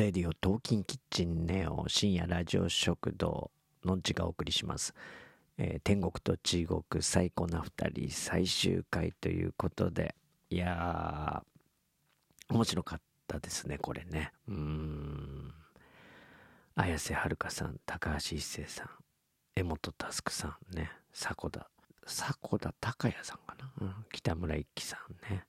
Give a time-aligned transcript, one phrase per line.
[0.00, 3.50] レディオトーキンキッチンネオ深夜ラジオ食堂
[3.84, 4.94] のんちがお送りします。
[5.58, 10.14] えー天国と地獄最高な二人最終回ということで、
[10.48, 14.32] いやー、面白かったですね、これね。
[14.48, 15.52] うーん。
[16.76, 18.88] 綾瀬はるかさん、高橋一生さん、
[19.54, 21.68] 江本佑さんね、迫田、
[22.06, 24.98] 迫田孝也さんかな、うん、北村一輝さ
[25.30, 25.44] んね、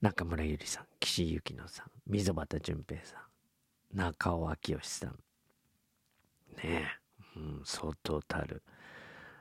[0.00, 3.31] 中村ゆりさん、岸井ゆきのさん、溝端淳平さん、
[3.92, 5.10] 中尾明義さん、
[6.56, 6.86] ねえ、
[7.36, 8.62] うん、相当たる。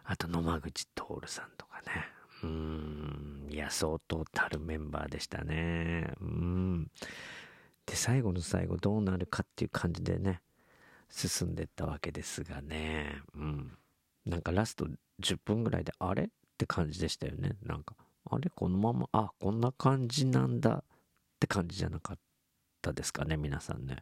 [0.03, 2.05] あと野間口徹さんとかね。
[2.43, 6.11] うん、いや、相当たるメンバーでしたね。
[6.21, 6.91] うん。
[7.85, 10.41] で、最後の最後どうなるかっていう感じでね、
[11.09, 13.21] 進んでったわけですがね。
[13.35, 13.77] うん。
[14.25, 14.87] なんかラスト
[15.21, 17.55] 10分ぐらいで、あれって感じでしたよね。
[17.63, 17.95] なんか、
[18.29, 20.83] あれこのまま、あ、こんな感じなんだっ
[21.39, 22.17] て感じじゃなかっ
[22.81, 23.97] たですかね、皆さんね。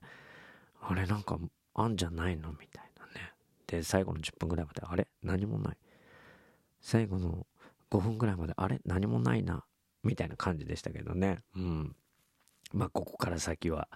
[0.81, 1.38] あれなんか、
[1.73, 3.33] あんじゃないのみたいなね。
[3.67, 5.08] で、最後の10分ぐらいまで、あれ？
[5.23, 5.77] 何もない。
[6.81, 7.45] 最後の
[7.91, 8.80] 5分ぐらいまで、あれ？
[8.85, 9.66] 何もないな。
[10.03, 11.39] みたいな感じでしたけどね。
[11.55, 11.95] うん。
[12.73, 13.89] まあ、ここから先は、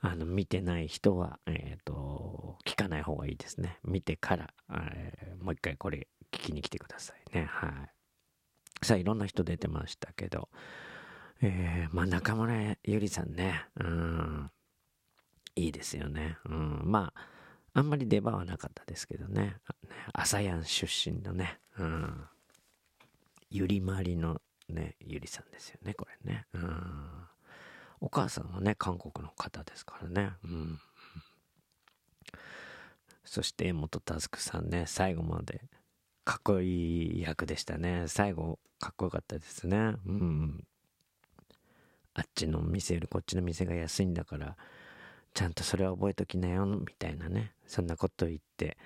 [0.00, 3.78] あの、見てない人は、えっ、と、聞かない方がいいですね。
[3.84, 7.46] 見てから、えーもう一回これ聞きに来てくださいね。
[7.48, 8.84] はい。
[8.84, 10.48] さあ、いろんな人出てましたけど、
[11.40, 14.50] えー、まあ、中村ゆりさんね、うん、
[15.56, 16.38] いいですよね。
[16.44, 19.42] うん、まあ、あんまり出番はなかったですけどね。
[19.42, 19.56] ね
[20.12, 22.24] 朝やん出身のね、うん、
[23.50, 26.46] ゆりまりのね、ゆりさんですよね、これね。
[26.52, 27.28] うん、
[28.00, 30.32] お母さんはね、韓国の方ですからね。
[30.44, 30.78] うん、
[33.24, 35.62] そして、元佑さんね、最後まで
[36.24, 38.04] かっこいい役でしたね。
[38.08, 39.94] 最後、かっこよかったですね。
[40.06, 40.64] うん。
[42.14, 44.56] あっちの店よりこっちの店が安いんだから、
[45.36, 47.52] ちゃんとそれは覚えときなよ、みたいなね。
[47.66, 48.78] そんなことを言って、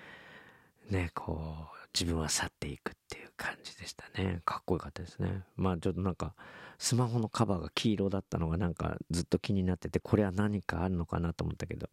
[0.91, 4.43] ね、こう、自分は去っていくっていう感じでしたね。
[4.45, 5.45] かっこよかったですね。
[5.55, 6.35] まあちょっとなんか、
[6.77, 11.89] スマホのカバーが黄色だったのがなんかずっと気になってて、これは何かあるのかなと思ったけど、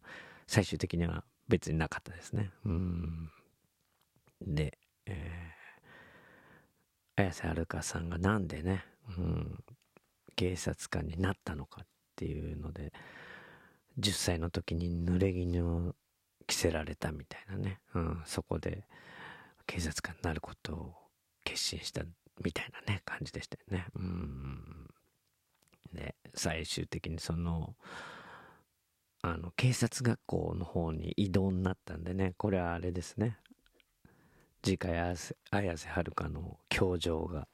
[0.48, 2.50] 最終的には別になかったですね。
[2.64, 3.30] うん。
[4.44, 8.84] で、えー、綾瀬はるかさんがなんでね、
[9.16, 9.64] うん、
[10.34, 12.92] 警察官になったのかっていうので、
[13.98, 15.94] 10歳の時に濡れ衣を
[16.46, 18.84] 着せられたみたいなね、うん、そこで
[19.66, 20.94] 警察官になることを
[21.44, 22.02] 決心した
[22.42, 23.86] みたいなね、感じでしたよね。
[23.96, 24.88] うん。
[25.92, 27.74] で、最終的にその、
[29.22, 33.38] あの、警察学校の方に異動になったんでね、これはあれですね。
[34.62, 37.48] 次回綾瀬はるかの教場が、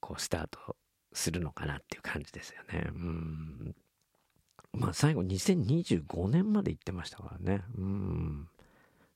[0.00, 0.76] こう、スタート
[1.12, 2.86] するのかなっていう感じですよね。
[2.88, 3.74] うん。
[4.74, 7.62] まあ最後2025年まで行ってましたからね。
[7.78, 8.48] うん。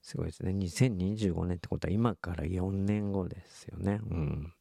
[0.02, 0.52] すごいですね。
[0.52, 4.00] 2025年ってことは今から4年後ですよね。
[4.10, 4.52] うん。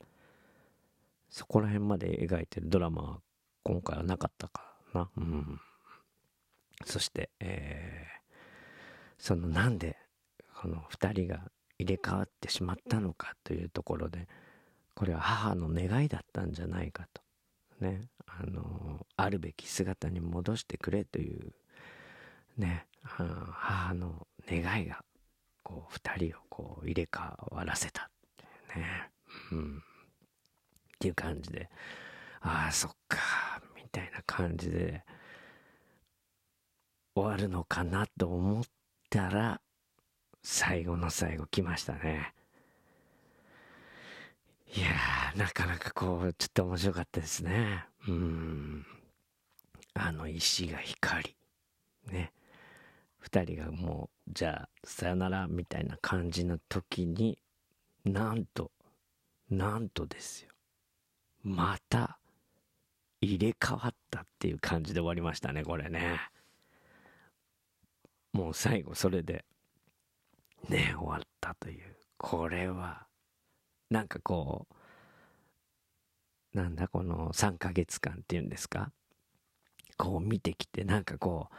[1.30, 3.18] そこら辺まで描いてるドラマは
[3.63, 5.09] 今回はなかったかな。
[5.18, 5.59] うん。
[6.85, 9.97] そして、えー、そのなんで
[10.62, 11.41] この2人が
[11.79, 14.28] 入れ替わってしまったのかというところで、
[14.96, 17.22] これは母の願いだったんじゃないかと。
[17.79, 18.02] ね。
[18.25, 18.87] あの、
[19.17, 21.51] あるべき姿に戻してくれという、
[22.57, 25.03] ね、あ母の願いが、
[25.63, 28.05] こう、二人をこう、入れ替わらせたっ
[28.38, 29.11] ていうね。
[29.51, 29.78] うん。
[29.78, 31.69] っていう感じで、
[32.41, 33.17] ああ、そっか、
[33.75, 35.03] みたいな感じで、
[37.16, 38.63] 終わるのかなと思っ
[39.09, 39.61] たら、
[40.44, 42.34] 最後の最後来ましたね。
[44.75, 47.85] いやー、なかなかこう、ちょっと面白かったですね。
[48.07, 48.85] うん。
[50.00, 51.35] あの石が光。
[52.12, 52.34] ね。
[53.19, 57.41] 二人がもう、じゃあ、さよなら、みたいな感じの時に、
[58.06, 58.72] なんと、
[59.50, 60.52] なんとですよ。
[61.44, 62.19] また、
[63.22, 66.19] 入れ替わったっていう感じで終わりましたね、これね。
[68.34, 69.46] もう最後、それで、
[70.70, 71.96] ね、終わったという。
[72.17, 73.08] これは、
[73.90, 74.67] なんかこ
[76.53, 78.91] う、なんだこの3ヶ月間っていうんですか？
[79.97, 81.55] こう見てきて、なんかこう、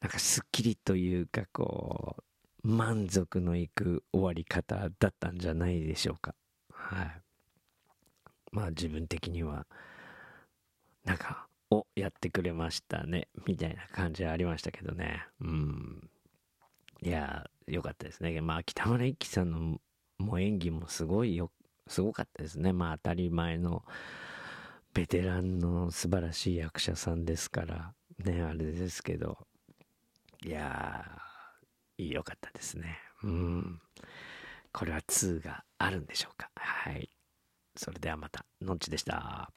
[0.00, 2.16] なんかスッキリというかこ
[2.64, 6.34] う、満足のいく終わり方だったんじゃないでしょうか。
[6.72, 7.22] はい。
[8.52, 9.66] まあ自分的には、
[11.04, 15.26] なんか、お、やってくれましたね、みたいな感じはありましたけどね。
[15.40, 16.10] うん。
[17.02, 18.40] いや、よかったですね。
[18.40, 19.80] まあ北村一輝さんの
[20.18, 21.50] も演技もすごいよ、
[21.88, 22.72] すごかったですね。
[22.72, 23.84] まあ当たり前の
[24.96, 27.92] ベテランの素晴らしい役者さんですから、
[28.24, 29.36] ねあれですけど。
[30.42, 32.98] いやー良かったですね。
[33.22, 33.78] うん。
[34.72, 36.50] これは2があるんでしょうか。
[36.54, 37.10] はい。
[37.76, 39.52] それではまたのんちでした。